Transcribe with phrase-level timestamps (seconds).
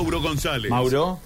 [0.00, 0.70] Mauro González.
[0.70, 1.18] Mauro.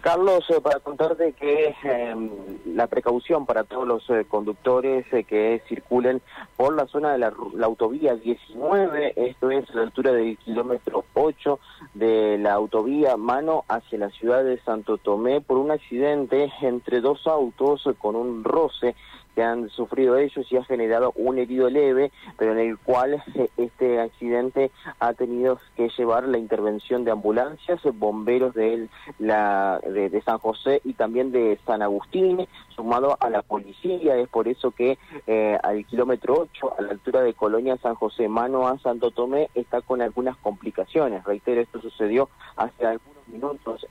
[0.00, 2.30] Carlos, eh, para contarte que em,
[2.66, 6.22] la precaución para todos los eh, conductores eh, que circulen
[6.56, 11.04] por la zona de la, la, autovía 19, esto es a la altura del kilómetro
[11.14, 11.58] 8
[11.94, 17.26] de la autovía mano hacia la ciudad de Santo Tomé por un accidente entre dos
[17.26, 18.94] autos con un roce
[19.34, 23.48] que han sufrido ellos y ha generado un herido leve, pero en el cual eh,
[23.56, 30.38] este accidente ha tenido que llevar la intervención de ambulancias, bomberos de, la, de, San
[30.38, 34.16] José y también de San Agustín, sumado a la policía.
[34.16, 38.28] Es por eso que eh, al kilómetro 8, a la altura de Colonia San José,
[38.28, 41.24] mano a Santo Tomé, está con algunas complicaciones.
[41.24, 43.86] Reitero, esto sucedió hace algunos minutos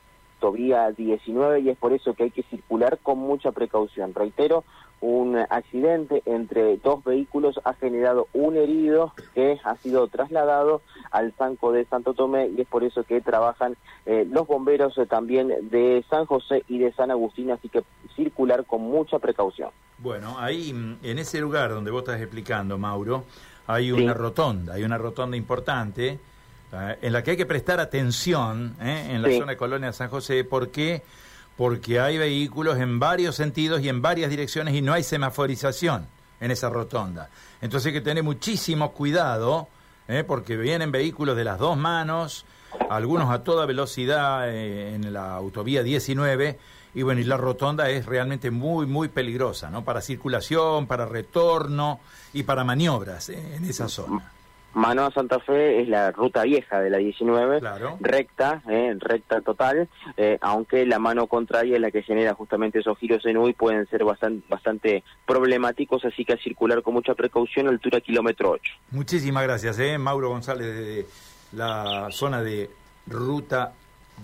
[0.52, 4.13] vía 19 y es por eso que hay que circular con mucha precaución.
[4.13, 4.63] Reitero,
[5.02, 11.73] un accidente entre dos vehículos ha generado un herido que ha sido trasladado al Sanco
[11.73, 13.75] de Santo Tomé y es por eso que trabajan
[14.05, 17.83] eh, los bomberos eh, también de San José y de San Agustín, así que
[18.16, 19.72] circular con mucha precaución.
[19.97, 23.25] Bueno, ahí mm, en ese lugar donde vos estás explicando, Mauro,
[23.67, 26.19] hay una rotonda, hay una rotonda importante
[27.02, 31.03] en la que hay que prestar atención en la zona de Colonia San José porque
[31.55, 36.07] porque hay vehículos en varios sentidos y en varias direcciones y no hay semaforización
[36.39, 37.29] en esa rotonda.
[37.61, 39.67] Entonces hay que tener muchísimo cuidado,
[40.07, 40.23] ¿eh?
[40.25, 42.45] porque vienen vehículos de las dos manos,
[42.89, 46.59] algunos a toda velocidad eh, en la autovía 19,
[46.95, 49.83] y bueno, y la rotonda es realmente muy, muy peligrosa, ¿no?
[49.83, 51.99] Para circulación, para retorno
[52.33, 53.55] y para maniobras ¿eh?
[53.55, 54.31] en esa zona.
[54.73, 57.61] Mano a Santa Fe es la ruta vieja de la 19,
[57.99, 62.97] recta, eh, recta total, eh, aunque la mano contraria es la que genera justamente esos
[62.97, 67.13] giros en U y pueden ser bastante, bastante problemáticos, así que a circular con mucha
[67.13, 68.73] precaución, altura kilómetro 8.
[68.91, 71.05] Muchísimas gracias, eh, Mauro González de
[71.53, 72.69] la zona de
[73.07, 73.73] ruta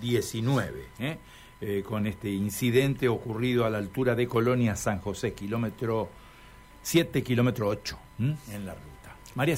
[0.00, 1.18] 19, eh,
[1.60, 6.08] eh, con este incidente ocurrido a la altura de Colonia San José, kilómetro
[6.82, 9.16] 7, kilómetro 8, en la ruta.
[9.34, 9.56] María